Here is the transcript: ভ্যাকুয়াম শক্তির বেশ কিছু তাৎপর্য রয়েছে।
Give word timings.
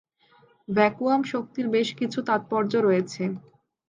ভ্যাকুয়াম 0.67 1.21
শক্তির 1.31 1.67
বেশ 1.69 1.89
কিছু 1.99 2.19
তাৎপর্য 2.29 2.71
রয়েছে। 2.79 3.23